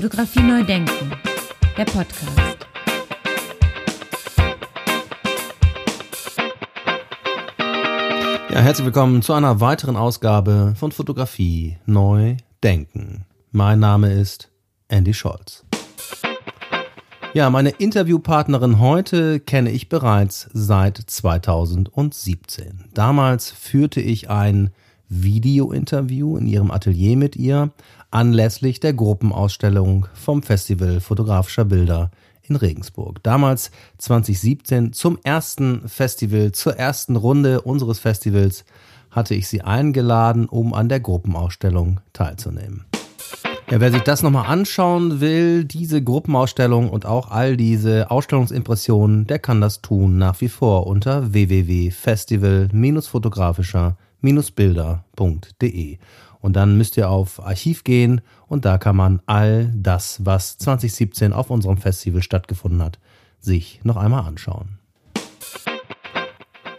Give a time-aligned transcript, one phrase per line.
[0.00, 1.10] Fotografie neu denken,
[1.76, 2.68] der Podcast.
[8.48, 13.24] Ja, herzlich willkommen zu einer weiteren Ausgabe von Fotografie neu denken.
[13.50, 14.52] Mein Name ist
[14.86, 15.64] Andy Scholz.
[17.34, 22.84] Ja, meine Interviewpartnerin heute kenne ich bereits seit 2017.
[22.94, 24.70] Damals führte ich ein
[25.08, 27.70] Video-Interview in ihrem Atelier mit ihr
[28.10, 32.10] anlässlich der Gruppenausstellung vom Festival fotografischer Bilder
[32.42, 33.22] in Regensburg.
[33.22, 38.64] Damals 2017 zum ersten Festival, zur ersten Runde unseres Festivals
[39.10, 42.84] hatte ich sie eingeladen, um an der Gruppenausstellung teilzunehmen.
[43.70, 49.38] Ja, wer sich das nochmal anschauen will, diese Gruppenausstellung und auch all diese Ausstellungsimpressionen, der
[49.38, 51.34] kann das tun nach wie vor unter
[54.20, 55.98] www.festival-fotografischer-bilder.de.
[56.40, 61.32] Und dann müsst ihr auf Archiv gehen und da kann man all das, was 2017
[61.32, 63.00] auf unserem Festival stattgefunden hat,
[63.40, 64.78] sich noch einmal anschauen.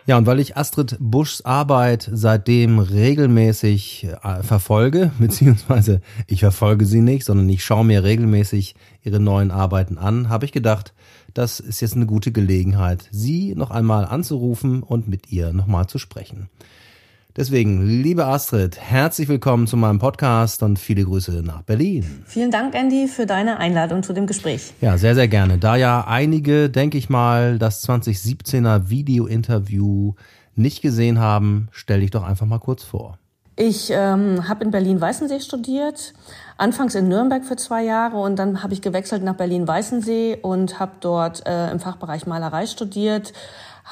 [0.06, 7.02] Ja, und weil ich Astrid Buschs Arbeit seitdem regelmäßig äh, verfolge, beziehungsweise ich verfolge sie
[7.02, 10.94] nicht, sondern ich schaue mir regelmäßig ihre neuen Arbeiten an, habe ich gedacht,
[11.36, 16.00] das ist jetzt eine gute Gelegenheit, sie noch einmal anzurufen und mit ihr nochmal zu
[16.00, 16.50] sprechen.
[17.40, 22.26] Deswegen, liebe Astrid, herzlich willkommen zu meinem Podcast und viele Grüße nach Berlin.
[22.26, 24.74] Vielen Dank, Andy, für deine Einladung zu dem Gespräch.
[24.82, 25.58] Ja, sehr, sehr gerne.
[25.58, 30.16] Da ja einige, denke ich mal, das 2017er Video-Interview
[30.56, 33.18] nicht gesehen haben, stell dich doch einfach mal kurz vor.
[33.56, 36.14] Ich ähm, habe in Berlin-Weißensee studiert,
[36.58, 40.92] anfangs in Nürnberg für zwei Jahre und dann habe ich gewechselt nach Berlin-Weißensee und habe
[41.00, 43.32] dort äh, im Fachbereich Malerei studiert,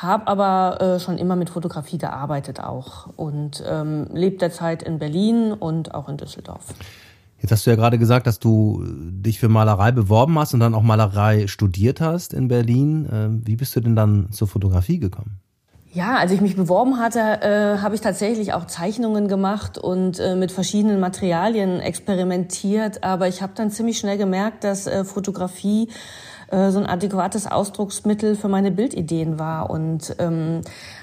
[0.01, 5.53] habe aber äh, schon immer mit Fotografie gearbeitet auch und ähm, lebe derzeit in Berlin
[5.53, 6.65] und auch in Düsseldorf.
[7.39, 10.73] Jetzt hast du ja gerade gesagt, dass du dich für Malerei beworben hast und dann
[10.73, 13.07] auch Malerei studiert hast in Berlin.
[13.11, 15.39] Ähm, wie bist du denn dann zur Fotografie gekommen?
[15.93, 20.35] Ja, als ich mich beworben hatte, äh, habe ich tatsächlich auch Zeichnungen gemacht und äh,
[20.35, 23.03] mit verschiedenen Materialien experimentiert.
[23.03, 25.89] Aber ich habe dann ziemlich schnell gemerkt, dass äh, Fotografie
[26.49, 30.61] äh, so ein adäquates Ausdrucksmittel für meine Bildideen war und ähm,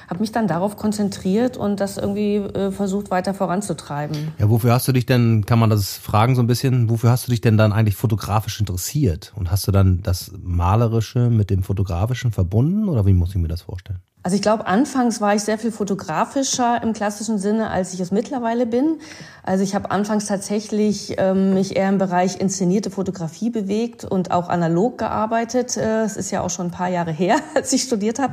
[0.08, 4.32] habe mich dann darauf konzentriert und das irgendwie äh, versucht weiter voranzutreiben.
[4.38, 7.26] Ja, wofür hast du dich denn, kann man das fragen so ein bisschen, wofür hast
[7.26, 9.32] du dich denn dann eigentlich fotografisch interessiert?
[9.36, 13.48] Und hast du dann das Malerische mit dem Fotografischen verbunden oder wie muss ich mir
[13.48, 14.00] das vorstellen?
[14.24, 18.10] Also ich glaube, anfangs war ich sehr viel fotografischer im klassischen Sinne, als ich es
[18.10, 18.98] mittlerweile bin.
[19.42, 24.48] Also ich habe anfangs tatsächlich ähm, mich eher im Bereich inszenierte Fotografie bewegt und auch
[24.48, 25.76] analog gearbeitet.
[25.76, 28.32] Äh, es ist ja auch schon ein paar Jahre her, als ich studiert habe.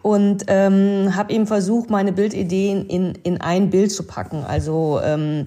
[0.00, 4.44] Und ähm, habe eben versucht, meine Bildideen in, in ein Bild zu packen.
[4.46, 5.44] Also ähm,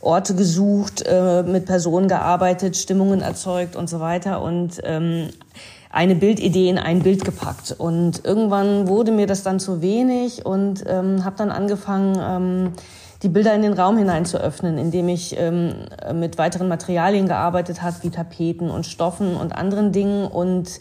[0.00, 4.40] Orte gesucht, äh, mit Personen gearbeitet, Stimmungen erzeugt und so weiter.
[4.40, 5.28] Und ähm,
[5.90, 7.74] eine Bildidee in ein Bild gepackt.
[7.76, 12.72] Und irgendwann wurde mir das dann zu wenig und ähm, habe dann angefangen, ähm,
[13.22, 15.74] die Bilder in den Raum hinein zu öffnen, indem ich ähm,
[16.14, 20.26] mit weiteren Materialien gearbeitet habe, wie Tapeten und Stoffen und anderen Dingen.
[20.26, 20.78] Und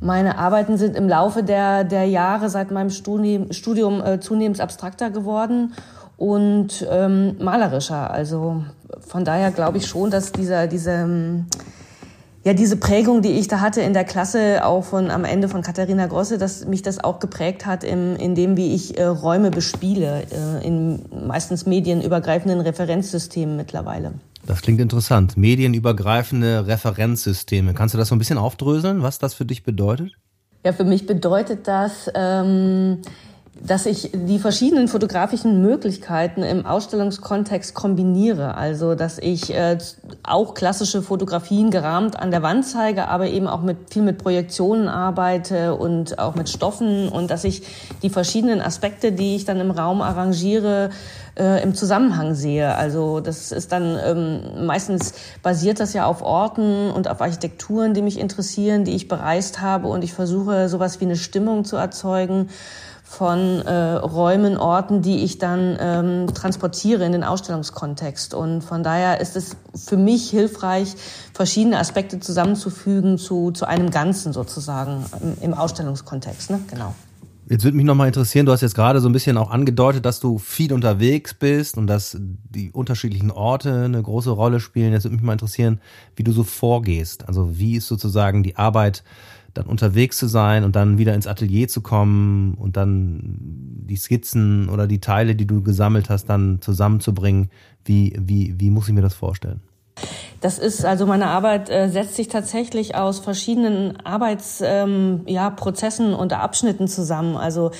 [0.00, 5.10] meine Arbeiten sind im Laufe der, der Jahre seit meinem Studium, Studium äh, zunehmend abstrakter
[5.10, 5.74] geworden
[6.16, 8.10] und ähm, malerischer.
[8.10, 8.62] Also
[9.00, 11.46] von daher glaube ich schon, dass dieser, dieser ähm,
[12.48, 15.60] ja, diese Prägung, die ich da hatte in der Klasse, auch von am Ende von
[15.60, 19.50] Katharina Grosse, dass mich das auch geprägt hat, im, in dem, wie ich äh, Räume
[19.50, 24.14] bespiele, äh, in meistens medienübergreifenden Referenzsystemen mittlerweile.
[24.46, 25.36] Das klingt interessant.
[25.36, 27.74] Medienübergreifende Referenzsysteme.
[27.74, 30.12] Kannst du das so ein bisschen aufdröseln, was das für dich bedeutet?
[30.64, 33.02] Ja, für mich bedeutet das, ähm,
[33.60, 38.56] dass ich die verschiedenen fotografischen Möglichkeiten im Ausstellungskontext kombiniere.
[38.56, 39.78] Also, dass ich äh,
[40.22, 44.88] auch klassische Fotografien gerahmt an der Wand zeige, aber eben auch mit, viel mit Projektionen
[44.88, 47.62] arbeite und auch mit Stoffen und dass ich
[48.02, 50.90] die verschiedenen Aspekte, die ich dann im Raum arrangiere,
[51.38, 52.74] äh, im Zusammenhang sehe.
[52.74, 58.02] Also das ist dann ähm, meistens basiert das ja auf Orten und auf Architekturen, die
[58.02, 62.48] mich interessieren, die ich bereist habe und ich versuche sowas wie eine Stimmung zu erzeugen
[63.08, 68.34] von äh, Räumen, Orten, die ich dann ähm, transportiere in den Ausstellungskontext.
[68.34, 70.94] Und von daher ist es für mich hilfreich,
[71.32, 76.50] verschiedene Aspekte zusammenzufügen zu, zu einem Ganzen sozusagen im, im Ausstellungskontext.
[76.50, 76.60] Ne?
[76.68, 76.94] Genau.
[77.48, 80.20] Jetzt würde mich nochmal interessieren, du hast jetzt gerade so ein bisschen auch angedeutet, dass
[80.20, 84.92] du viel unterwegs bist und dass die unterschiedlichen Orte eine große Rolle spielen.
[84.92, 85.80] Jetzt würde mich mal interessieren,
[86.14, 87.26] wie du so vorgehst.
[87.26, 89.02] Also wie ist sozusagen die Arbeit
[89.54, 93.38] dann unterwegs zu sein und dann wieder ins Atelier zu kommen und dann
[93.88, 97.50] die Skizzen oder die Teile, die du gesammelt hast, dann zusammenzubringen.
[97.84, 99.60] Wie, wie, wie muss ich mir das vorstellen?
[100.40, 106.32] Das ist also meine Arbeit äh, setzt sich tatsächlich aus verschiedenen Arbeitsprozessen ähm, ja, und
[106.32, 107.36] Abschnitten zusammen.
[107.36, 107.72] Also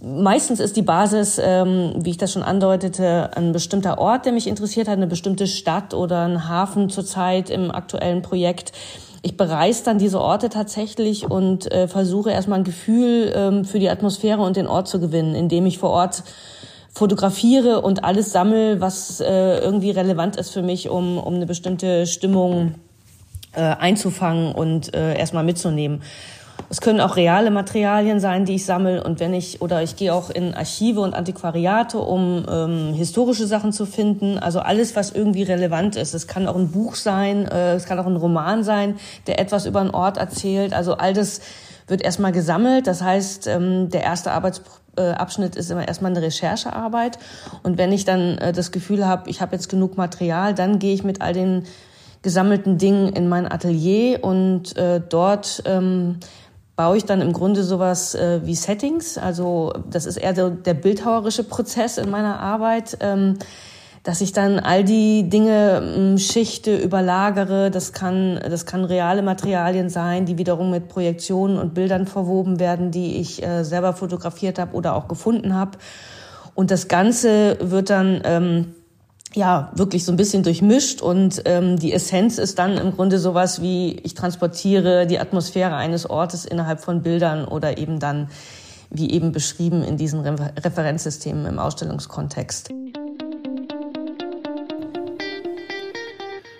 [0.00, 4.46] Meistens ist die Basis, ähm, wie ich das schon andeutete, ein bestimmter Ort, der mich
[4.46, 8.72] interessiert hat, eine bestimmte Stadt oder ein Hafen zurzeit im aktuellen Projekt.
[9.24, 13.88] Ich bereise dann diese Orte tatsächlich und äh, versuche erstmal ein Gefühl ähm, für die
[13.88, 16.24] Atmosphäre und den Ort zu gewinnen, indem ich vor Ort
[16.92, 22.06] fotografiere und alles sammle, was äh, irgendwie relevant ist für mich, um, um eine bestimmte
[22.06, 22.74] Stimmung
[23.52, 26.02] äh, einzufangen und äh, erstmal mitzunehmen.
[26.72, 29.04] Es können auch reale Materialien sein, die ich sammle.
[29.04, 33.74] Und wenn ich, oder ich gehe auch in Archive und Antiquariate, um ähm, historische Sachen
[33.74, 34.38] zu finden.
[34.38, 36.14] Also alles, was irgendwie relevant ist.
[36.14, 38.96] Es kann auch ein Buch sein, äh, es kann auch ein Roman sein,
[39.26, 40.72] der etwas über einen Ort erzählt.
[40.72, 41.42] Also all das
[41.88, 42.86] wird erstmal gesammelt.
[42.86, 47.18] Das heißt, ähm, der erste Arbeitsabschnitt ist immer erstmal eine Recherchearbeit.
[47.62, 50.94] Und wenn ich dann äh, das Gefühl habe, ich habe jetzt genug Material, dann gehe
[50.94, 51.64] ich mit all den
[52.22, 56.20] gesammelten Dingen in mein Atelier und äh, dort ähm,
[56.76, 59.18] baue ich dann im Grunde sowas äh, wie Settings.
[59.18, 63.38] Also das ist eher so der bildhauerische Prozess in meiner Arbeit, ähm,
[64.02, 67.70] dass ich dann all die Dinge ähm, schichte, überlagere.
[67.70, 72.90] Das kann, das kann reale Materialien sein, die wiederum mit Projektionen und Bildern verwoben werden,
[72.90, 75.78] die ich äh, selber fotografiert habe oder auch gefunden habe.
[76.54, 78.74] Und das Ganze wird dann ähm,
[79.34, 83.62] ja wirklich so ein bisschen durchmischt und ähm, die Essenz ist dann im Grunde sowas
[83.62, 88.28] wie ich transportiere die Atmosphäre eines Ortes innerhalb von Bildern oder eben dann
[88.90, 92.70] wie eben beschrieben in diesen Re Referenzsystemen im Ausstellungskontext.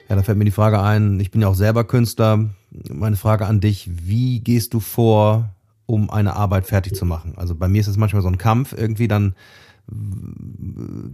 [0.08, 2.50] Ja, da fällt mir die Frage ein, ich bin ja auch selber Künstler.
[2.90, 5.50] Meine Frage an dich, wie gehst du vor,
[5.86, 7.34] um eine Arbeit fertig zu machen?
[7.36, 9.34] Also bei mir ist es manchmal so ein Kampf, irgendwie dann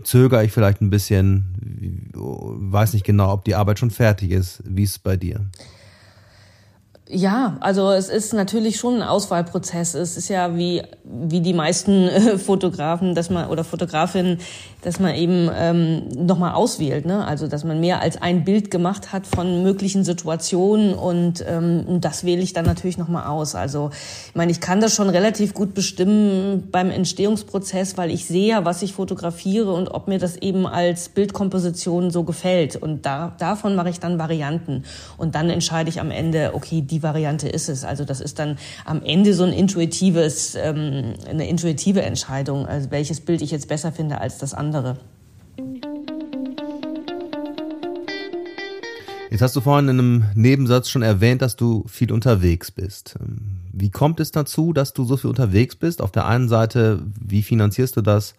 [0.05, 4.63] zögere ich vielleicht ein bisschen, weiß nicht genau, ob die Arbeit schon fertig ist.
[4.65, 5.49] Wie ist es bei dir?
[7.11, 9.95] Ja, also es ist natürlich schon ein Auswahlprozess.
[9.95, 14.39] Es ist ja wie wie die meisten äh, Fotografen, dass man oder Fotografinnen,
[14.83, 17.07] dass man eben ähm, nochmal auswählt.
[17.07, 17.27] Ne?
[17.27, 22.25] Also dass man mehr als ein Bild gemacht hat von möglichen Situationen und ähm, das
[22.25, 23.55] wähle ich dann natürlich nochmal aus.
[23.55, 23.91] Also
[24.29, 28.83] ich meine, ich kann das schon relativ gut bestimmen beim Entstehungsprozess, weil ich sehe, was
[28.83, 32.77] ich fotografiere und ob mir das eben als Bildkomposition so gefällt.
[32.77, 34.85] Und da, davon mache ich dann Varianten
[35.17, 37.85] und dann entscheide ich am Ende, okay, die Variante ist es.
[37.85, 43.21] Also das ist dann am Ende so ein intuitives, ähm, eine intuitive Entscheidung, also welches
[43.21, 44.99] Bild ich jetzt besser finde als das andere.
[49.31, 53.17] Jetzt hast du vorhin in einem Nebensatz schon erwähnt, dass du viel unterwegs bist.
[53.73, 56.01] Wie kommt es dazu, dass du so viel unterwegs bist?
[56.01, 58.35] Auf der einen Seite, wie finanzierst du das?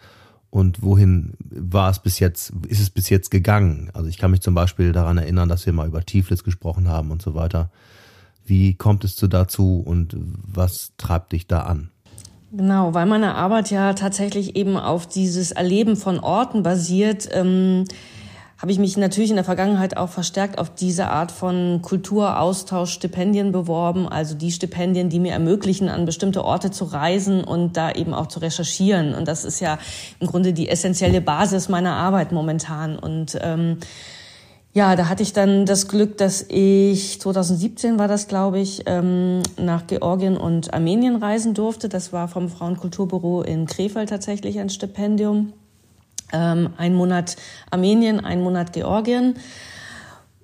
[0.50, 3.91] Und wohin war es bis jetzt, ist es bis jetzt gegangen?
[3.94, 7.11] Also ich kann mich zum Beispiel daran erinnern, dass wir mal über Tiflis gesprochen haben
[7.11, 7.69] und so weiter.
[8.50, 11.92] Wie kommt es zu dazu und was treibt dich da an?
[12.51, 17.86] Genau, weil meine Arbeit ja tatsächlich eben auf dieses Erleben von Orten basiert, ähm,
[18.60, 24.07] habe ich mich natürlich in der Vergangenheit auch verstärkt auf diese Art von Kulturaustauschstipendien beworben,
[24.10, 28.28] also die Stipendien, die mir ermöglichen, an bestimmte Orte zu reisen und da eben auch
[28.28, 29.13] zu recherchieren.
[29.13, 29.78] Und das ist ja
[30.19, 32.98] im Grunde die essentielle Basis meiner Arbeit momentan.
[32.98, 33.78] Und ähm,
[34.74, 39.42] ja, da hatte ich dann das Glück, dass ich 2017 war das, glaube ich, ähm,
[39.57, 41.90] nach Georgien und Armenien reisen durfte.
[41.90, 45.54] Das war vom Frauenkulturbüro in Krefeld tatsächlich ein Stipendium.
[46.31, 47.35] Ähm, ein Monat
[47.71, 49.38] Armenien, ein Monat Georgien.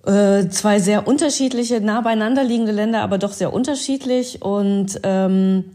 [0.05, 4.41] Äh, zwei sehr unterschiedliche, nah beieinander liegende Länder, aber doch sehr unterschiedlich.
[4.41, 5.65] Und ähm,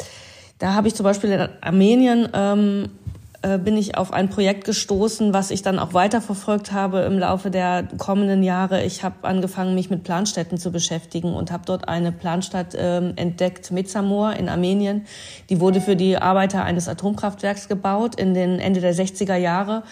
[0.58, 2.99] da habe ich zum Beispiel in Armenien ähm, äh,
[3.42, 7.88] bin ich auf ein Projekt gestoßen, was ich dann auch weiterverfolgt habe im Laufe der
[7.96, 8.84] kommenden Jahre.
[8.84, 13.70] Ich habe angefangen, mich mit Planstädten zu beschäftigen und habe dort eine Planstadt äh, entdeckt,
[13.70, 15.06] Metsamor in Armenien.
[15.48, 19.84] Die wurde für die Arbeiter eines Atomkraftwerks gebaut in den Ende der 60er Jahre.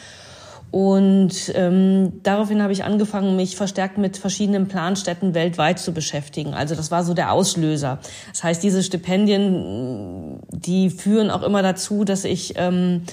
[0.70, 6.52] Und ähm, daraufhin habe ich angefangen, mich verstärkt mit verschiedenen Planstädten weltweit zu beschäftigen.
[6.52, 7.98] Also das war so der Auslöser.
[8.30, 13.04] Das heißt, diese Stipendien, die führen auch immer dazu, dass ich ähm,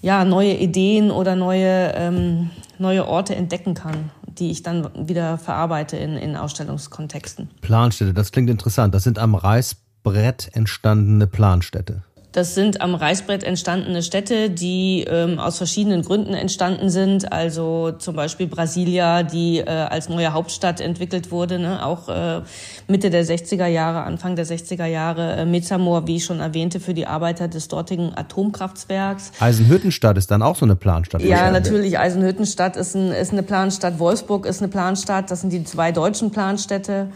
[0.00, 5.96] ja, neue Ideen oder neue, ähm, neue Orte entdecken kann, die ich dann wieder verarbeite
[5.96, 7.48] in, in Ausstellungskontexten.
[7.60, 8.94] Planstädte, das klingt interessant.
[8.94, 12.02] Das sind am Reißbrett entstandene Planstädte.
[12.32, 17.32] Das sind am Reißbrett entstandene Städte, die ähm, aus verschiedenen Gründen entstanden sind.
[17.32, 21.84] Also zum Beispiel Brasilia, die äh, als neue Hauptstadt entwickelt wurde, ne?
[21.84, 22.42] auch äh,
[22.86, 25.36] Mitte der 60er Jahre, Anfang der 60er Jahre.
[25.36, 29.32] Äh, Mezamor, wie ich schon erwähnte, für die Arbeiter des dortigen Atomkraftwerks.
[29.40, 31.22] Eisenhüttenstadt ist dann auch so eine Planstadt.
[31.22, 31.98] Ja, natürlich.
[31.98, 33.98] Eisenhüttenstadt ist, ein, ist eine Planstadt.
[33.98, 35.30] Wolfsburg ist eine Planstadt.
[35.30, 37.08] Das sind die zwei deutschen Planstädte.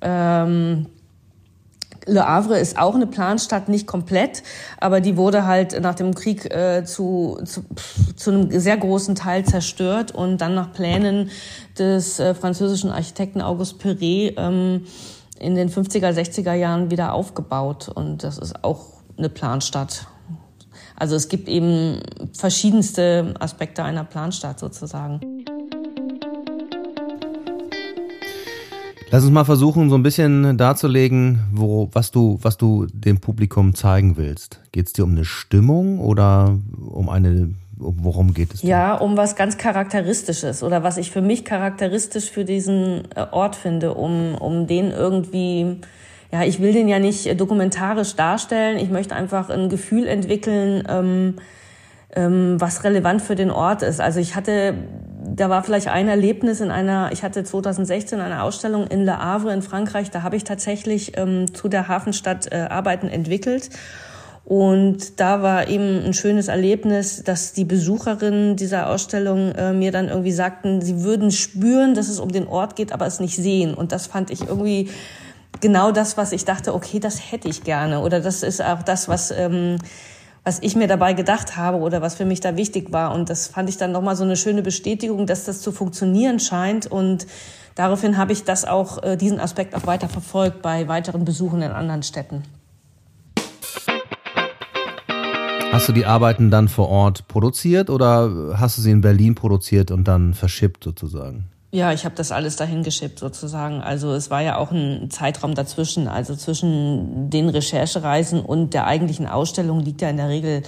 [0.00, 0.86] Ähm,
[2.08, 4.42] Le Havre ist auch eine Planstadt, nicht komplett,
[4.78, 7.62] aber die wurde halt nach dem Krieg äh, zu, zu,
[8.16, 11.30] zu einem sehr großen Teil zerstört und dann nach Plänen
[11.78, 14.86] des äh, französischen Architekten Auguste Perret ähm,
[15.38, 17.88] in den 50er, 60er Jahren wieder aufgebaut.
[17.88, 18.86] Und das ist auch
[19.18, 20.06] eine Planstadt.
[20.96, 22.00] Also es gibt eben
[22.32, 25.44] verschiedenste Aspekte einer Planstadt sozusagen.
[29.10, 33.74] Lass uns mal versuchen, so ein bisschen darzulegen, wo, was du, was du dem Publikum
[33.74, 34.60] zeigen willst.
[34.70, 36.58] Geht es dir um eine Stimmung oder
[36.90, 38.68] um eine, worum geht es dir?
[38.68, 43.56] Ja, um was ganz Charakteristisches oder was ich für mich charakteristisch für diesen äh, Ort
[43.56, 45.80] finde, um, um den irgendwie,
[46.30, 48.76] ja, ich will den ja nicht dokumentarisch darstellen.
[48.76, 51.36] Ich möchte einfach ein Gefühl entwickeln, ähm,
[52.14, 54.02] ähm, was relevant für den Ort ist.
[54.02, 54.74] Also ich hatte
[55.24, 59.52] da war vielleicht ein Erlebnis in einer, ich hatte 2016 eine Ausstellung in Le Havre
[59.52, 63.70] in Frankreich, da habe ich tatsächlich ähm, zu der Hafenstadt äh, Arbeiten entwickelt.
[64.44, 70.08] Und da war eben ein schönes Erlebnis, dass die Besucherinnen dieser Ausstellung äh, mir dann
[70.08, 73.74] irgendwie sagten, sie würden spüren, dass es um den Ort geht, aber es nicht sehen.
[73.74, 74.88] Und das fand ich irgendwie
[75.60, 78.00] genau das, was ich dachte, okay, das hätte ich gerne.
[78.00, 79.30] Oder das ist auch das, was...
[79.30, 79.78] Ähm,
[80.48, 83.12] was ich mir dabei gedacht habe oder was für mich da wichtig war.
[83.12, 86.86] Und das fand ich dann nochmal so eine schöne Bestätigung, dass das zu funktionieren scheint.
[86.86, 87.26] Und
[87.74, 91.70] daraufhin habe ich das auch, äh, diesen Aspekt auch weiter verfolgt bei weiteren Besuchen in
[91.70, 92.44] anderen Städten.
[95.70, 99.90] Hast du die Arbeiten dann vor Ort produziert oder hast du sie in Berlin produziert
[99.90, 101.50] und dann verschippt sozusagen?
[101.70, 103.82] Ja, ich habe das alles dahin geschippt sozusagen.
[103.82, 106.08] Also es war ja auch ein Zeitraum dazwischen.
[106.08, 110.62] Also zwischen den Recherchereisen und der eigentlichen Ausstellung liegt ja in der Regel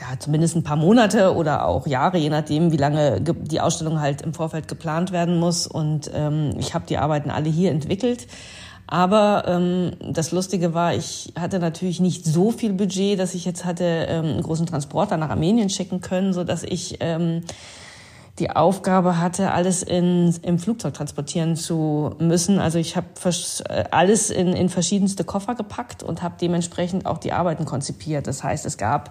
[0.00, 4.22] ja, zumindest ein paar Monate oder auch Jahre, je nachdem, wie lange die Ausstellung halt
[4.22, 5.66] im Vorfeld geplant werden muss.
[5.66, 8.28] Und ähm, ich habe die Arbeiten alle hier entwickelt.
[8.86, 13.64] Aber ähm, das Lustige war, ich hatte natürlich nicht so viel Budget, dass ich jetzt
[13.64, 17.42] hatte ähm, einen großen Transporter nach Armenien schicken können, so dass ich ähm,
[18.38, 22.60] die Aufgabe hatte, alles in, im Flugzeug transportieren zu müssen.
[22.60, 23.06] Also ich habe
[23.68, 28.26] äh, alles in, in verschiedenste Koffer gepackt und habe dementsprechend auch die Arbeiten konzipiert.
[28.26, 29.10] Das heißt, es gab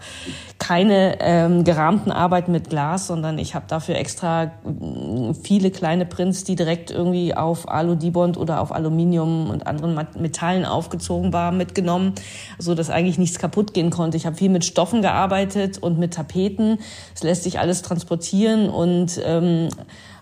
[0.60, 6.44] keine ähm, gerahmten Arbeiten mit Glas, sondern ich habe dafür extra mm, viele kleine Prints,
[6.44, 12.14] die direkt irgendwie auf Alu-Dibond oder auf Aluminium und anderen Metallen aufgezogen waren, mitgenommen,
[12.60, 14.16] so dass eigentlich nichts kaputt gehen konnte.
[14.16, 16.80] Ich habe viel mit Stoffen gearbeitet und mit Tapeten.
[17.14, 19.70] Es lässt sich alles transportieren und ähm,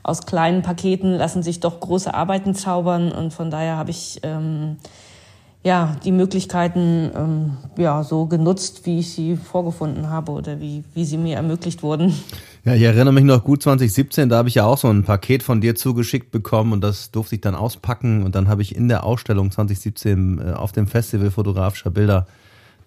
[0.03, 4.77] aus kleinen Paketen lassen sich doch große Arbeiten zaubern und von daher habe ich ähm,
[5.63, 11.05] ja die Möglichkeiten ähm, ja so genutzt, wie ich sie vorgefunden habe oder wie, wie
[11.05, 12.13] sie mir ermöglicht wurden.
[12.63, 15.41] Ja, ich erinnere mich noch gut 2017, da habe ich ja auch so ein Paket
[15.41, 18.87] von dir zugeschickt bekommen und das durfte ich dann auspacken und dann habe ich in
[18.87, 22.27] der Ausstellung 2017 äh, auf dem Festival fotografischer Bilder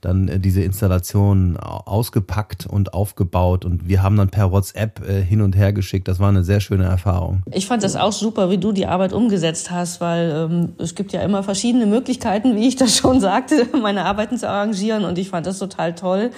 [0.00, 5.40] dann äh, diese Installation ausgepackt und aufgebaut und wir haben dann per WhatsApp äh, hin
[5.40, 6.08] und her geschickt.
[6.08, 7.42] Das war eine sehr schöne Erfahrung.
[7.52, 11.12] Ich fand das auch super, wie du die Arbeit umgesetzt hast, weil ähm, es gibt
[11.12, 15.30] ja immer verschiedene Möglichkeiten, wie ich das schon sagte, meine Arbeiten zu arrangieren und ich
[15.30, 16.30] fand das total toll.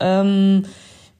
[0.00, 0.64] Ähm,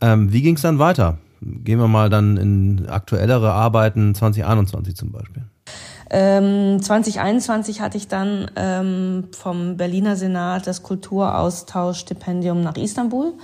[0.01, 1.19] Ähm, wie ging es dann weiter?
[1.43, 5.43] Gehen wir mal dann in aktuellere Arbeiten 2021 zum Beispiel.
[6.11, 13.35] Ähm, 2021 hatte ich dann ähm, vom Berliner Senat das Kulturaustauschstipendium nach Istanbul.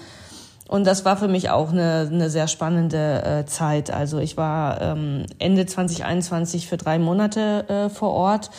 [0.66, 3.90] Und das war für mich auch eine, eine sehr spannende äh, Zeit.
[3.90, 8.50] Also ich war ähm, Ende 2021 für drei Monate äh, vor Ort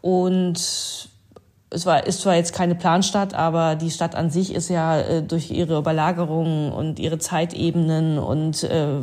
[0.00, 0.58] und
[1.70, 5.22] es war, ist zwar jetzt keine Planstadt, aber die Stadt an sich ist ja äh,
[5.22, 9.00] durch ihre Überlagerungen und ihre Zeitebenen und äh,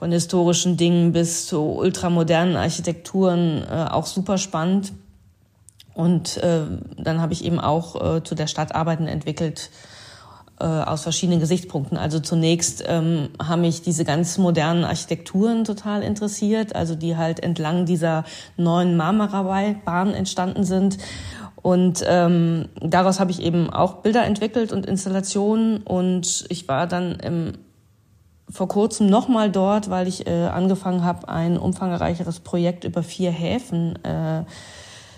[0.00, 4.94] von historischen Dingen bis zu ultramodernen Architekturen äh, auch super spannend.
[5.92, 6.62] Und äh,
[6.96, 9.68] dann habe ich eben auch äh, zu der Stadt Arbeiten entwickelt,
[10.58, 11.98] äh, aus verschiedenen Gesichtspunkten.
[11.98, 17.84] Also zunächst ähm, haben mich diese ganz modernen Architekturen total interessiert, also die halt entlang
[17.84, 18.24] dieser
[18.56, 20.96] neuen Marmara-Bahn entstanden sind.
[21.56, 25.82] Und ähm, daraus habe ich eben auch Bilder entwickelt und Installationen.
[25.82, 27.52] Und ich war dann im,
[28.52, 34.02] vor kurzem nochmal dort, weil ich äh, angefangen habe, ein umfangreicheres Projekt über vier Häfen
[34.04, 34.44] äh,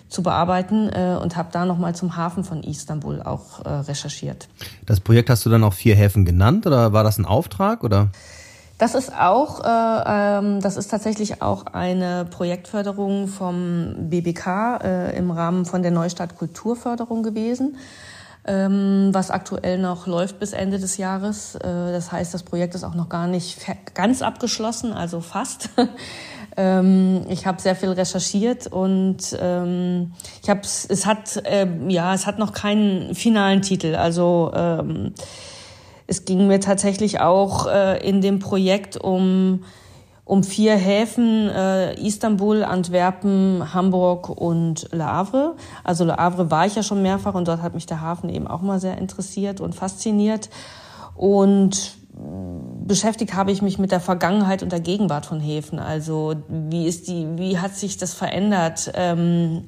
[0.08, 4.48] zu bearbeiten äh, und habe da nochmal zum Hafen von Istanbul auch äh, recherchiert.
[4.86, 8.10] Das Projekt hast du dann auch vier Häfen genannt oder war das ein Auftrag oder?
[8.78, 15.30] Das ist auch, äh, ähm, das ist tatsächlich auch eine Projektförderung vom BBK äh, im
[15.30, 17.76] Rahmen von der Neustadt Kulturförderung gewesen,
[18.44, 21.54] was aktuell noch läuft bis Ende des Jahres.
[21.54, 23.58] Äh, das heißt, das Projekt ist auch noch gar nicht
[23.94, 25.70] ganz abgeschlossen, also fast.
[26.56, 32.26] Ähm, ich habe sehr viel recherchiert und ähm, ich habe es hat äh, ja es
[32.26, 33.94] hat noch keinen finalen Titel.
[33.94, 35.14] Also ähm,
[36.06, 39.64] es ging mir tatsächlich auch äh, in dem Projekt um
[40.24, 45.56] um vier Häfen äh, Istanbul, Antwerpen, Hamburg und Le Havre.
[45.84, 48.46] Also Le Havre war ich ja schon mehrfach und dort hat mich der Hafen eben
[48.46, 50.48] auch mal sehr interessiert und fasziniert.
[51.14, 51.96] Und
[52.86, 55.78] beschäftigt habe ich mich mit der Vergangenheit und der Gegenwart von Häfen.
[55.78, 58.92] Also wie ist die, wie hat sich das verändert?
[58.94, 59.64] Ähm,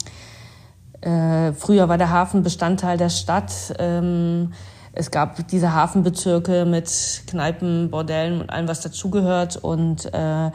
[1.01, 3.75] äh, früher war der Hafen Bestandteil der Stadt.
[3.79, 4.53] Ähm,
[4.95, 9.57] es gab diese Hafenbezirke mit Kneipen, Bordellen und allem, was dazugehört.
[9.57, 10.51] Und äh,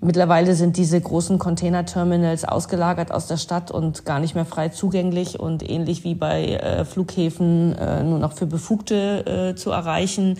[0.00, 5.40] mittlerweile sind diese großen Containerterminals ausgelagert aus der Stadt und gar nicht mehr frei zugänglich
[5.40, 10.38] und ähnlich wie bei äh, Flughäfen äh, nur noch für Befugte äh, zu erreichen.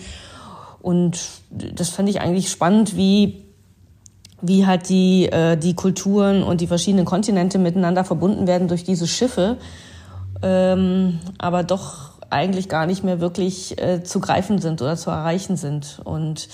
[0.81, 3.43] Und das fand ich eigentlich spannend, wie
[4.45, 9.07] wie halt die, äh, die Kulturen und die verschiedenen Kontinente miteinander verbunden werden durch diese
[9.07, 9.55] Schiffe,
[10.41, 15.55] ähm, aber doch eigentlich gar nicht mehr wirklich äh, zu greifen sind oder zu erreichen
[15.55, 16.01] sind.
[16.03, 16.49] Und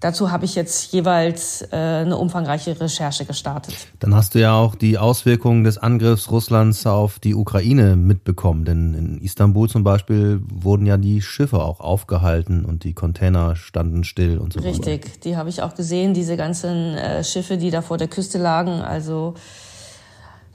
[0.00, 3.74] Dazu habe ich jetzt jeweils äh, eine umfangreiche Recherche gestartet.
[3.98, 8.64] Dann hast du ja auch die Auswirkungen des Angriffs Russlands auf die Ukraine mitbekommen.
[8.64, 14.02] Denn in Istanbul zum Beispiel wurden ja die Schiffe auch aufgehalten und die Container standen
[14.02, 14.70] still und so weiter.
[14.70, 18.38] Richtig, die habe ich auch gesehen, diese ganzen äh, Schiffe, die da vor der Küste
[18.38, 18.80] lagen.
[18.80, 19.34] Also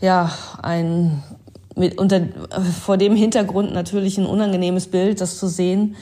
[0.01, 0.31] ja,
[0.63, 1.21] ein
[1.75, 2.21] mit unter
[2.83, 5.95] vor dem Hintergrund natürlich ein unangenehmes Bild, das zu sehen.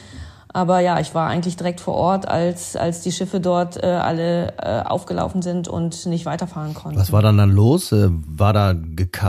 [0.55, 4.53] Aber ja, ich war eigentlich direkt vor Ort, als, als die Schiffe dort äh, alle
[4.59, 6.99] äh, aufgelaufen sind und nicht weiterfahren konnten.
[6.99, 7.91] Was war dann dann los?
[7.91, 8.75] Äh, war da,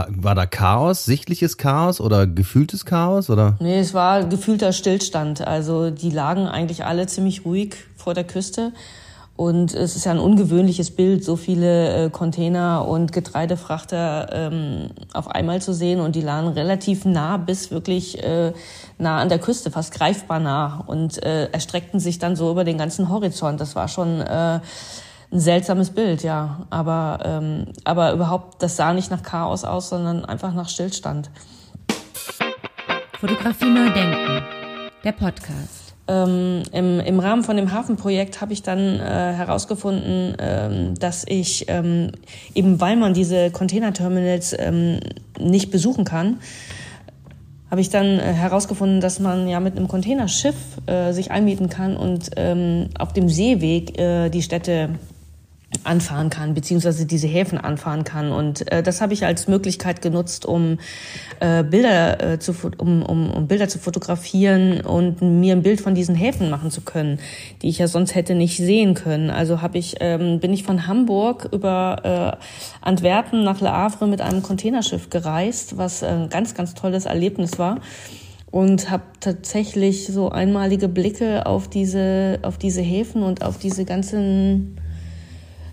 [0.09, 3.31] war da Chaos, sichtliches Chaos oder gefühltes Chaos?
[3.31, 3.57] Oder?
[3.59, 5.45] Nee, es war gefühlter Stillstand.
[5.45, 8.71] Also die lagen eigentlich alle ziemlich ruhig vor der Küste.
[9.37, 15.27] Und es ist ja ein ungewöhnliches Bild, so viele äh, Container und Getreidefrachter ähm, auf
[15.27, 15.99] einmal zu sehen.
[15.99, 18.53] Und die lagen relativ nah bis wirklich äh,
[18.97, 20.83] nah an der Küste, fast greifbar nah.
[20.87, 23.59] Und äh, erstreckten sich dann so über den ganzen Horizont.
[23.59, 24.61] Das war schon äh,
[25.31, 26.65] ein seltsames Bild, ja.
[26.69, 31.29] Aber, ähm, aber überhaupt, das sah nicht nach Chaos aus, sondern einfach nach Stillstand.
[33.19, 34.43] Fotografie neu denken.
[35.03, 35.84] Der Podcast.
[36.07, 41.65] Ähm, im, Im Rahmen von dem Hafenprojekt habe ich dann äh, herausgefunden, ähm, dass ich
[41.67, 42.11] ähm,
[42.53, 44.99] eben, weil man diese Containerterminals ähm,
[45.39, 46.39] nicht besuchen kann,
[47.71, 51.97] habe ich dann äh, herausgefunden, dass man ja mit einem Containerschiff äh, sich einmieten kann
[51.97, 54.89] und ähm, auf dem Seeweg äh, die Städte
[55.85, 58.31] anfahren kann, beziehungsweise diese Häfen anfahren kann.
[58.31, 60.79] Und äh, das habe ich als Möglichkeit genutzt, um
[61.39, 65.95] äh, Bilder äh, zu um, um, um Bilder zu fotografieren und mir ein Bild von
[65.95, 67.19] diesen Häfen machen zu können,
[67.61, 69.29] die ich ja sonst hätte nicht sehen können.
[69.29, 74.21] Also habe ich ähm, bin ich von Hamburg über äh, Antwerpen nach Le Havre mit
[74.21, 77.79] einem Containerschiff gereist, was ein ganz ganz tolles Erlebnis war
[78.51, 84.77] und habe tatsächlich so einmalige Blicke auf diese auf diese Häfen und auf diese ganzen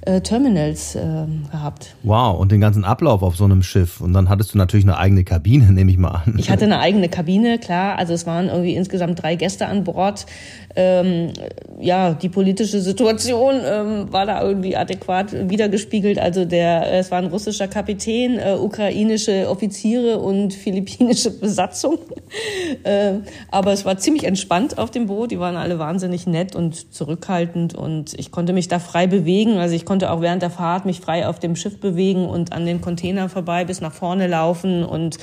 [0.02, 1.94] äh, Terminals äh, gehabt.
[2.02, 4.00] Wow, und den ganzen Ablauf auf so einem Schiff.
[4.00, 6.34] Und dann hattest du natürlich eine eigene Kabine, nehme ich mal an.
[6.38, 7.98] Ich hatte eine eigene Kabine, klar.
[7.98, 10.26] Also es waren irgendwie insgesamt drei Gäste an Bord.
[10.74, 11.32] Ähm,
[11.80, 16.18] ja, die politische Situation ähm, war da irgendwie adäquat wiedergespiegelt.
[16.18, 21.98] Also der, es war ein russischer Kapitän, äh, ukrainische Offiziere und philippinische Besatzung.
[22.84, 23.14] äh,
[23.50, 25.30] aber es war ziemlich entspannt auf dem Boot.
[25.30, 29.58] Die waren alle wahnsinnig nett und zurückhaltend und ich konnte mich da frei bewegen.
[29.58, 32.64] Also ich konnte auch während der Fahrt mich frei auf dem Schiff bewegen und an
[32.64, 35.18] den Container vorbei bis nach vorne laufen und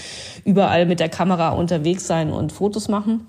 [0.45, 3.25] überall mit der Kamera unterwegs sein und Fotos machen.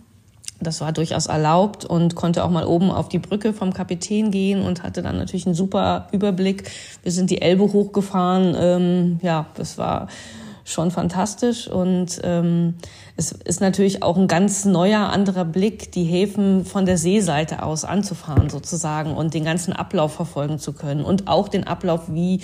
[0.61, 4.61] Das war durchaus erlaubt und konnte auch mal oben auf die Brücke vom Kapitän gehen
[4.61, 6.71] und hatte dann natürlich einen super Überblick.
[7.03, 8.55] Wir sind die Elbe hochgefahren.
[8.55, 10.09] Ähm, ja, das war
[10.73, 11.69] schon fantastisch.
[11.69, 12.75] Und ähm,
[13.17, 17.85] es ist natürlich auch ein ganz neuer, anderer Blick, die Häfen von der Seeseite aus
[17.85, 22.41] anzufahren sozusagen und den ganzen Ablauf verfolgen zu können und auch den Ablauf, wie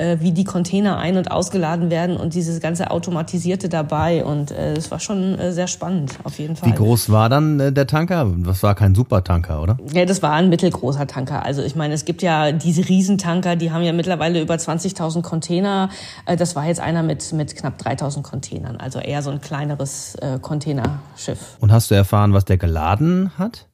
[0.00, 4.24] äh, wie die Container ein- und ausgeladen werden und dieses ganze Automatisierte dabei.
[4.24, 6.70] Und äh, es war schon äh, sehr spannend, auf jeden Fall.
[6.70, 8.32] Wie groß war dann äh, der Tanker?
[8.38, 9.76] Das war kein Supertanker, oder?
[9.92, 11.44] Ja, das war ein mittelgroßer Tanker.
[11.44, 15.90] Also ich meine, es gibt ja diese Riesentanker, die haben ja mittlerweile über 20.000 Container.
[16.26, 20.14] Äh, das war jetzt einer mit, mit knapp 3.000 Containern, also eher so ein kleineres
[20.16, 21.56] äh, Containerschiff.
[21.60, 23.66] Und hast du erfahren, was der geladen hat?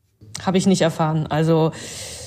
[0.45, 1.27] Habe ich nicht erfahren.
[1.29, 1.73] Also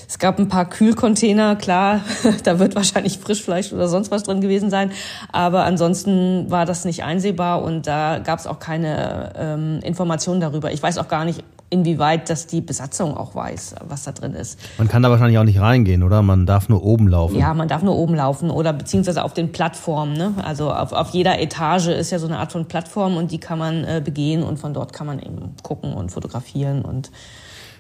[0.10, 2.02] es gab ein paar Kühlcontainer, klar,
[2.44, 4.92] da wird wahrscheinlich Frischfleisch oder sonst was drin gewesen sein.
[5.32, 10.72] Aber ansonsten war das nicht einsehbar und da gab es auch keine ähm, Informationen darüber.
[10.72, 14.60] Ich weiß auch gar nicht, inwieweit das die Besatzung auch weiß, was da drin ist.
[14.80, 16.24] Man kann da wahrscheinlich auch nicht reingehen, oder?
[16.24, 17.38] Man darf nur oben laufen.
[17.38, 20.14] Ja, man darf nur oben laufen oder beziehungsweise auf den Plattformen.
[20.14, 20.34] Ne?
[20.44, 23.60] Also auf, auf jeder Etage ist ja so eine Art von Plattform und die kann
[23.60, 27.12] man äh, begehen und von dort kann man eben gucken und fotografieren und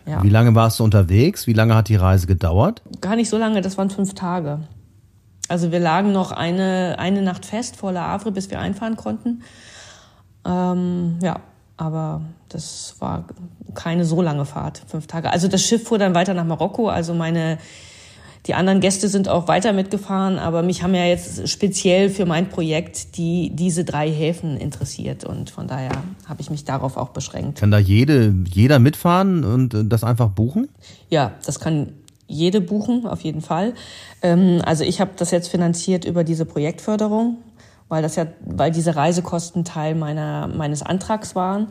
[0.05, 0.23] ja.
[0.23, 1.47] Wie lange warst du unterwegs?
[1.47, 2.81] Wie lange hat die Reise gedauert?
[3.01, 4.59] Gar nicht so lange, das waren fünf Tage.
[5.47, 9.41] Also wir lagen noch eine, eine Nacht fest vor La Havre, bis wir einfahren konnten.
[10.45, 11.39] Ähm, ja,
[11.77, 13.25] aber das war
[13.73, 15.31] keine so lange Fahrt, fünf Tage.
[15.31, 16.89] Also das Schiff fuhr dann weiter nach Marokko.
[16.89, 17.57] Also meine
[18.45, 22.49] die anderen Gäste sind auch weiter mitgefahren, aber mich haben ja jetzt speziell für mein
[22.49, 25.91] Projekt die, diese drei Häfen interessiert und von daher
[26.25, 27.59] habe ich mich darauf auch beschränkt.
[27.59, 30.69] Kann da jede, jeder mitfahren und das einfach buchen?
[31.09, 31.93] Ja, das kann
[32.27, 33.73] jede buchen, auf jeden Fall.
[34.21, 37.37] Ähm, also ich habe das jetzt finanziert über diese Projektförderung,
[37.89, 41.67] weil das ja, weil diese Reisekosten Teil meiner, meines Antrags waren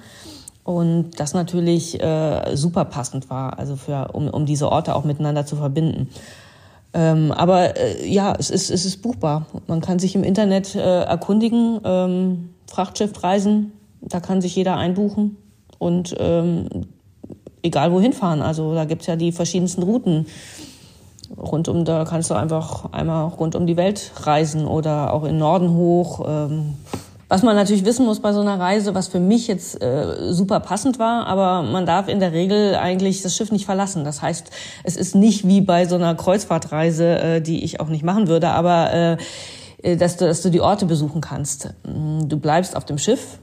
[0.65, 5.47] und das natürlich äh, super passend war, also für, um, um diese Orte auch miteinander
[5.47, 6.11] zu verbinden.
[6.99, 9.47] Ähm, aber äh, ja, es ist, es ist buchbar.
[9.69, 15.37] Man kann sich im Internet äh, erkundigen, ähm, Frachtschiffreisen, da kann sich jeder einbuchen
[15.79, 16.67] und ähm,
[17.63, 18.43] egal wohin fahren.
[18.43, 20.27] Also da gibt's ja die verschiedensten Routen.
[21.37, 25.39] Rund um, da kannst du einfach einmal rund um die Welt reisen oder auch in
[25.39, 26.25] Norden hoch.
[26.27, 26.75] Ähm,
[27.29, 30.61] was man natürlich wissen muss bei so einer Reise, was für mich jetzt äh, super
[30.61, 34.05] passend war, aber man darf in der Regel eigentlich das Schiff nicht verlassen.
[34.05, 34.51] Das heißt,
[34.85, 38.49] es ist nicht wie bei so einer Kreuzfahrtreise, äh, die ich auch nicht machen würde,
[38.49, 39.17] aber äh,
[39.83, 41.75] äh dass, du, dass du die Orte besuchen kannst.
[41.85, 43.39] Du bleibst auf dem Schiff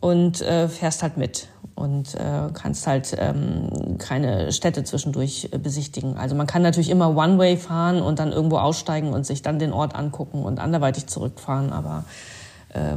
[0.00, 6.16] und äh, fährst halt mit und äh, kannst halt ähm, keine Städte zwischendurch äh, besichtigen.
[6.16, 9.72] Also man kann natürlich immer One-Way fahren und dann irgendwo aussteigen und sich dann den
[9.72, 12.04] Ort angucken und anderweitig zurückfahren, aber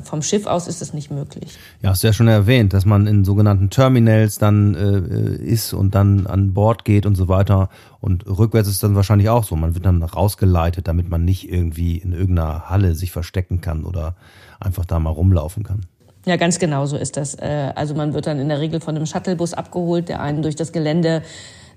[0.03, 1.57] vom Schiff aus ist es nicht möglich.
[1.81, 5.95] Ja, hast du ja schon erwähnt, dass man in sogenannten Terminals dann äh, ist und
[5.95, 7.69] dann an Bord geht und so weiter.
[7.99, 9.55] Und rückwärts ist dann wahrscheinlich auch so.
[9.55, 14.15] Man wird dann rausgeleitet, damit man nicht irgendwie in irgendeiner Halle sich verstecken kann oder
[14.59, 15.85] einfach da mal rumlaufen kann.
[16.25, 17.35] Ja, ganz genau so ist das.
[17.35, 20.55] Äh, also man wird dann in der Regel von einem Shuttlebus abgeholt, der einen durch
[20.55, 21.23] das Gelände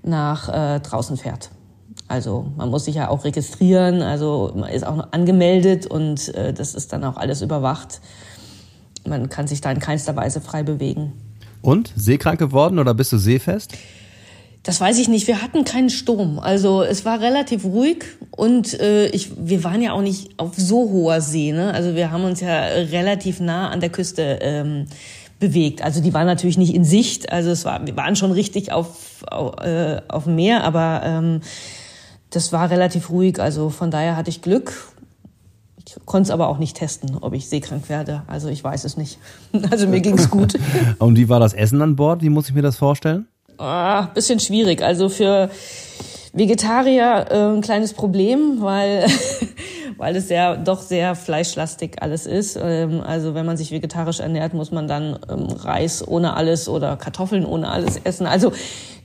[0.03, 1.49] nach äh, draußen fährt.
[2.07, 6.75] Also man muss sich ja auch registrieren, also man ist auch angemeldet und äh, das
[6.75, 7.99] ist dann auch alles überwacht.
[9.07, 11.13] Man kann sich da in keinster Weise frei bewegen.
[11.61, 13.73] Und seekrank geworden oder bist du seefest?
[14.61, 15.27] Das weiß ich nicht.
[15.27, 16.39] Wir hatten keinen Sturm.
[16.39, 20.89] Also es war relativ ruhig und äh, ich, wir waren ja auch nicht auf so
[20.89, 21.51] hoher See.
[21.51, 21.71] Ne?
[21.71, 24.85] Also wir haben uns ja relativ nah an der Küste ähm,
[25.39, 25.83] bewegt.
[25.83, 27.31] Also die waren natürlich nicht in Sicht.
[27.31, 31.41] Also es war, wir waren schon richtig auf, auf, äh, auf dem Meer, aber ähm,
[32.29, 34.73] das war relativ ruhig, also von daher hatte ich Glück.
[35.87, 38.23] Ich konnte es aber auch nicht testen, ob ich seekrank werde.
[38.27, 39.19] Also ich weiß es nicht.
[39.71, 40.55] Also mir ging es gut.
[40.99, 42.21] Und wie war das Essen an Bord?
[42.21, 43.27] Wie muss ich mir das vorstellen?
[43.57, 44.81] Ah, bisschen schwierig.
[44.81, 45.49] Also für
[46.33, 49.05] Vegetarier äh, ein kleines Problem, weil,
[49.97, 52.59] weil es ja doch sehr fleischlastig alles ist.
[52.61, 56.97] Ähm, also wenn man sich vegetarisch ernährt, muss man dann ähm, Reis ohne alles oder
[56.97, 58.27] Kartoffeln ohne alles essen.
[58.27, 58.51] Also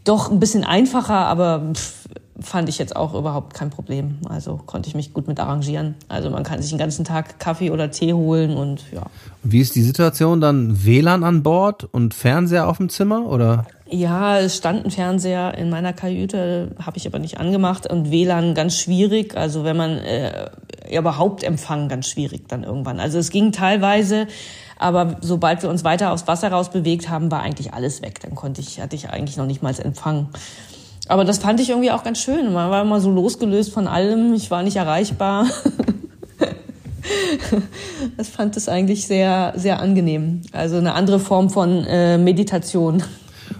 [0.04, 1.99] doch ein bisschen einfacher, aber pff,
[2.42, 4.18] fand ich jetzt auch überhaupt kein Problem.
[4.28, 5.94] Also konnte ich mich gut mit arrangieren.
[6.08, 9.02] Also man kann sich den ganzen Tag Kaffee oder Tee holen und ja.
[9.42, 10.84] Wie ist die Situation dann?
[10.84, 13.66] WLAN an Bord und Fernseher auf dem Zimmer oder?
[13.88, 18.54] Ja, es stand ein Fernseher in meiner Kajüte, habe ich aber nicht angemacht und WLAN
[18.54, 19.36] ganz schwierig.
[19.36, 20.50] Also wenn man äh,
[20.90, 23.00] überhaupt Empfang ganz schwierig dann irgendwann.
[23.00, 24.28] Also es ging teilweise,
[24.78, 28.20] aber sobald wir uns weiter aufs Wasser raus bewegt haben, war eigentlich alles weg.
[28.20, 30.28] Dann konnte ich, hatte ich eigentlich noch nicht mal Empfang.
[31.10, 32.52] Aber das fand ich irgendwie auch ganz schön.
[32.52, 34.32] Man war immer so losgelöst von allem.
[34.32, 35.46] Ich war nicht erreichbar.
[38.16, 40.42] das fand es eigentlich sehr, sehr angenehm.
[40.52, 43.02] Also eine andere Form von äh, Meditation.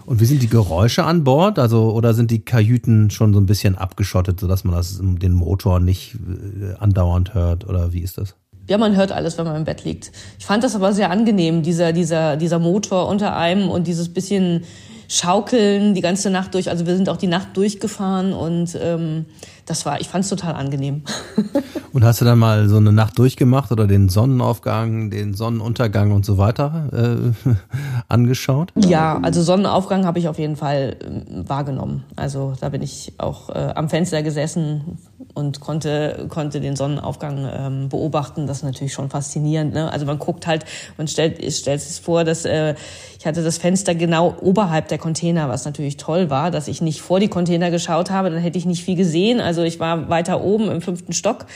[0.06, 1.58] Und wie sind die Geräusche an Bord?
[1.58, 5.80] Also, oder sind die Kajüten schon so ein bisschen abgeschottet, sodass man das, den Motor
[5.80, 7.68] nicht äh, andauernd hört?
[7.68, 8.36] Oder wie ist das?
[8.68, 10.12] ja, man hört alles, wenn man im Bett liegt.
[10.38, 14.62] Ich fand das aber sehr angenehm, dieser, dieser, dieser Motor unter einem und dieses bisschen
[15.10, 16.70] Schaukeln die ganze Nacht durch.
[16.70, 19.26] Also wir sind auch die Nacht durchgefahren und ähm,
[19.70, 21.02] das war, ich fand es total angenehm.
[21.92, 26.24] Und hast du dann mal so eine Nacht durchgemacht oder den Sonnenaufgang, den Sonnenuntergang und
[26.24, 27.50] so weiter äh,
[28.08, 28.72] angeschaut?
[28.76, 32.04] Ja, also Sonnenaufgang habe ich auf jeden Fall äh, wahrgenommen.
[32.16, 34.98] Also da bin ich auch äh, am Fenster gesessen
[35.34, 38.46] und konnte, konnte den Sonnenaufgang ähm, beobachten.
[38.46, 39.74] Das ist natürlich schon faszinierend.
[39.74, 39.90] Ne?
[39.90, 40.64] Also man guckt halt,
[40.96, 42.74] man stellt, stellt sich vor, dass äh,
[43.18, 47.02] ich hatte das Fenster genau oberhalb der Container, was natürlich toll war, dass ich nicht
[47.02, 49.40] vor die Container geschaut habe, dann hätte ich nicht viel gesehen.
[49.40, 51.46] Also ich war weiter oben im fünften Stock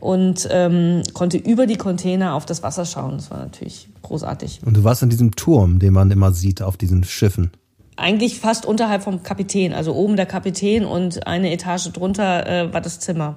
[0.00, 3.16] und ähm, konnte über die Container auf das Wasser schauen.
[3.16, 4.60] Das war natürlich großartig.
[4.64, 7.50] Und du warst in diesem Turm, den man immer sieht auf diesen Schiffen.
[7.96, 12.80] Eigentlich fast unterhalb vom Kapitän, also oben der Kapitän und eine Etage drunter äh, war
[12.80, 13.36] das Zimmer.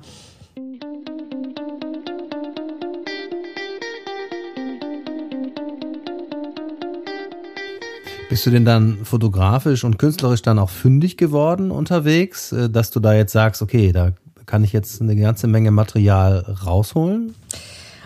[8.37, 12.99] Bist du denn dann fotografisch und künstlerisch dann auch fündig geworden unterwegs, äh, dass du
[12.99, 14.11] da jetzt sagst, okay, da
[14.45, 17.33] kann ich jetzt eine ganze Menge Material rausholen?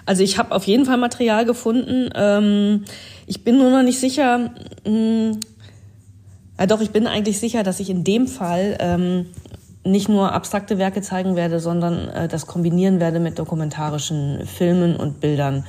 [0.06, 2.10] Also ich habe auf jeden Fall Material gefunden.
[2.16, 2.86] Ähm,
[3.28, 4.52] ich bin nur noch nicht sicher.
[4.86, 5.42] Hm,
[6.58, 9.26] ja doch, ich bin eigentlich sicher, dass ich in dem Fall ähm,
[9.84, 15.20] nicht nur abstrakte Werke zeigen werde, sondern äh, das kombinieren werde mit dokumentarischen Filmen und
[15.20, 15.66] Bildern.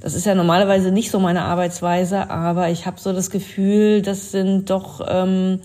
[0.00, 4.30] Das ist ja normalerweise nicht so meine Arbeitsweise, aber ich habe so das Gefühl, das
[4.30, 5.60] sind doch ähm,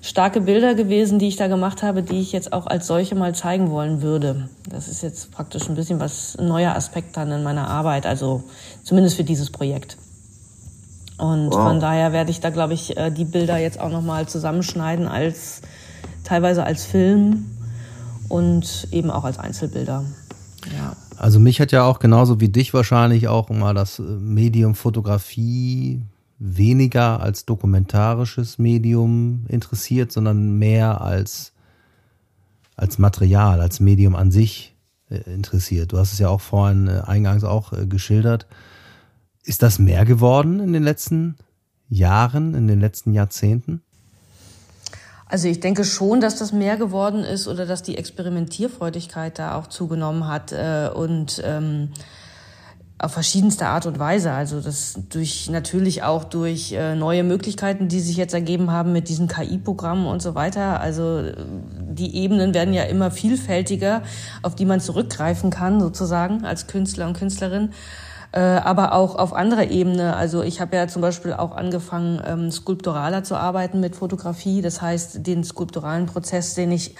[0.00, 3.34] starke Bilder gewesen, die ich da gemacht habe, die ich jetzt auch als solche mal
[3.34, 4.48] zeigen wollen würde.
[4.68, 8.42] Das ist jetzt praktisch ein bisschen was ein neuer Aspekt dann in meiner Arbeit, also
[8.82, 9.98] zumindest für dieses Projekt.
[11.18, 11.68] Und wow.
[11.68, 15.60] von daher werde ich da, glaube ich, äh, die Bilder jetzt auch nochmal zusammenschneiden als
[16.24, 17.58] teilweise als Film
[18.30, 20.04] und eben auch als Einzelbilder.
[20.72, 20.96] Ja.
[21.20, 26.00] Also mich hat ja auch genauso wie dich wahrscheinlich auch mal das äh, Medium Fotografie
[26.38, 31.52] weniger als dokumentarisches Medium interessiert, sondern mehr als,
[32.74, 34.74] als Material, als Medium an sich
[35.10, 35.92] äh, interessiert.
[35.92, 38.46] Du hast es ja auch vorhin äh, eingangs auch geschildert.
[39.44, 41.36] Ist das mehr geworden in den letzten
[41.90, 43.82] Jahren, in den letzten Jahrzehnten?
[45.30, 49.68] Also ich denke schon, dass das mehr geworden ist oder dass die Experimentierfreudigkeit da auch
[49.68, 51.90] zugenommen hat äh, und ähm,
[52.98, 54.32] auf verschiedenste Art und Weise.
[54.32, 59.08] Also das durch natürlich auch durch äh, neue Möglichkeiten, die sich jetzt ergeben haben mit
[59.08, 60.80] diesen KI-Programmen und so weiter.
[60.80, 61.22] Also
[61.78, 64.02] die Ebenen werden ja immer vielfältiger,
[64.42, 67.70] auf die man zurückgreifen kann sozusagen als Künstler und Künstlerin
[68.32, 70.16] äh, aber auch auf anderer Ebene.
[70.16, 74.62] Also ich habe ja zum Beispiel auch angefangen, ähm, skulpturaler zu arbeiten mit Fotografie.
[74.62, 76.94] Das heißt, den skulpturalen Prozess, den ich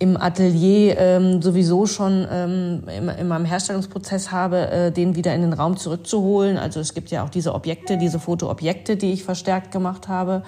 [0.00, 5.42] im Atelier ähm, sowieso schon ähm, in, in meinem Herstellungsprozess habe, äh, den wieder in
[5.42, 6.58] den Raum zurückzuholen.
[6.58, 10.42] Also es gibt ja auch diese Objekte, diese Fotoobjekte, die ich verstärkt gemacht habe.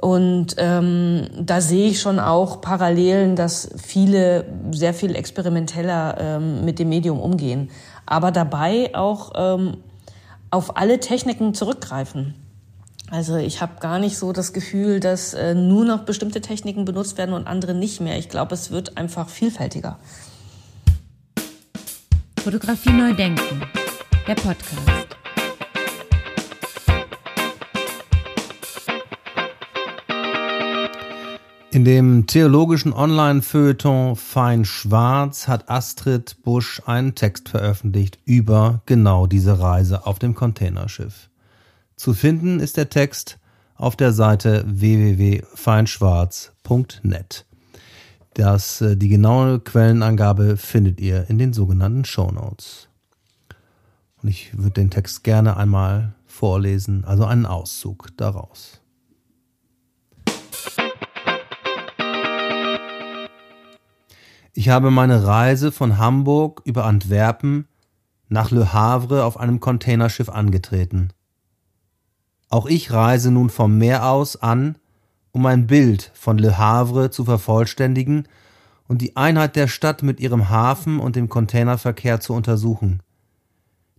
[0.00, 6.78] Und ähm, da sehe ich schon auch Parallelen, dass viele sehr viel experimenteller ähm, mit
[6.78, 7.70] dem Medium umgehen
[8.08, 9.76] aber dabei auch ähm,
[10.50, 12.34] auf alle Techniken zurückgreifen.
[13.10, 17.16] Also ich habe gar nicht so das Gefühl, dass äh, nur noch bestimmte Techniken benutzt
[17.16, 18.18] werden und andere nicht mehr.
[18.18, 19.98] Ich glaube, es wird einfach vielfältiger.
[22.42, 23.62] Fotografie neu denken,
[24.26, 25.07] der Podcast.
[31.78, 39.60] In dem theologischen Online-Feuilleton Fein Schwarz hat Astrid Busch einen Text veröffentlicht über genau diese
[39.60, 41.30] Reise auf dem Containerschiff.
[41.94, 43.38] Zu finden ist der Text
[43.76, 47.46] auf der Seite www.feinschwarz.net.
[48.34, 52.88] Das, äh, die genaue Quellenangabe findet ihr in den sogenannten Show Notes.
[54.20, 58.80] Und ich würde den Text gerne einmal vorlesen, also einen Auszug daraus.
[64.58, 67.68] Ich habe meine Reise von Hamburg über Antwerpen
[68.28, 71.10] nach Le Havre auf einem Containerschiff angetreten.
[72.48, 74.76] Auch ich reise nun vom Meer aus an,
[75.30, 78.26] um ein Bild von Le Havre zu vervollständigen
[78.88, 83.00] und die Einheit der Stadt mit ihrem Hafen und dem Containerverkehr zu untersuchen.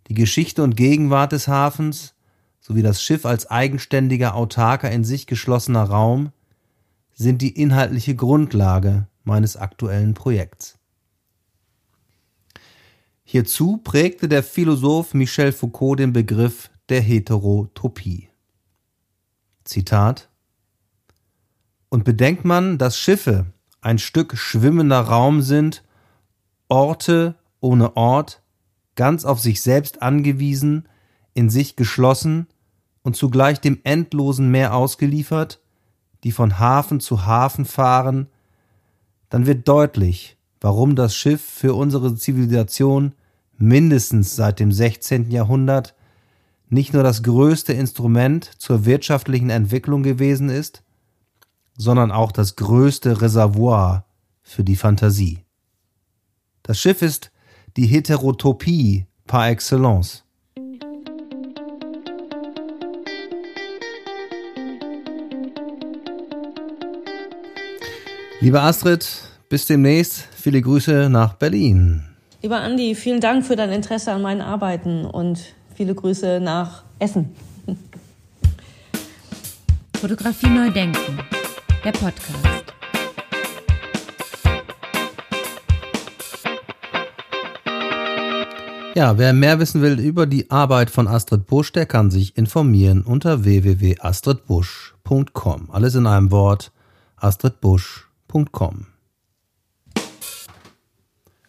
[0.09, 2.15] Die Geschichte und Gegenwart des Hafens
[2.59, 6.33] sowie das Schiff als eigenständiger, autarker, in sich geschlossener Raum
[7.13, 10.77] sind die inhaltliche Grundlage meines aktuellen Projekts.
[13.23, 18.29] Hierzu prägte der Philosoph Michel Foucault den Begriff der Heterotopie.
[19.63, 20.29] Zitat
[21.89, 23.45] Und bedenkt man, dass Schiffe
[23.81, 25.83] ein Stück schwimmender Raum sind,
[26.67, 28.41] Orte ohne Ort,
[28.95, 30.89] ganz auf sich selbst angewiesen,
[31.33, 32.47] in sich geschlossen
[33.03, 35.61] und zugleich dem endlosen Meer ausgeliefert,
[36.23, 38.27] die von Hafen zu Hafen fahren,
[39.29, 43.13] dann wird deutlich, warum das Schiff für unsere Zivilisation
[43.57, 45.31] mindestens seit dem 16.
[45.31, 45.95] Jahrhundert
[46.69, 50.83] nicht nur das größte Instrument zur wirtschaftlichen Entwicklung gewesen ist,
[51.77, 54.05] sondern auch das größte Reservoir
[54.41, 55.39] für die Fantasie.
[56.63, 57.31] Das Schiff ist
[57.77, 60.23] die Heterotopie par excellence.
[68.41, 69.05] Liebe Astrid,
[69.49, 70.25] bis demnächst.
[70.33, 72.05] Viele Grüße nach Berlin.
[72.41, 75.41] Lieber Andi, vielen Dank für dein Interesse an meinen Arbeiten und
[75.75, 77.35] viele Grüße nach Essen.
[79.99, 81.19] Fotografie neu denken.
[81.83, 82.63] Der Podcast.
[88.95, 93.01] Ja, wer mehr wissen will über die Arbeit von Astrid Busch, der kann sich informieren
[93.01, 95.71] unter www.astridbusch.com.
[95.71, 96.71] Alles in einem Wort
[97.17, 98.08] astridbusch.com.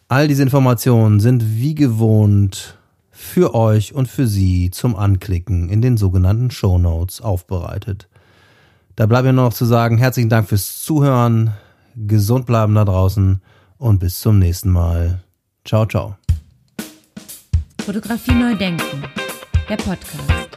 [0.07, 2.77] All diese Informationen sind wie gewohnt
[3.11, 8.09] für euch und für Sie zum Anklicken in den sogenannten Show Notes aufbereitet.
[8.95, 11.51] Da bleibt mir nur noch zu sagen, herzlichen Dank fürs Zuhören,
[11.95, 13.41] gesund bleiben da draußen
[13.77, 15.23] und bis zum nächsten Mal.
[15.63, 16.17] Ciao, ciao.
[17.85, 19.03] Fotografie neu denken.
[19.69, 20.50] Der Podcast.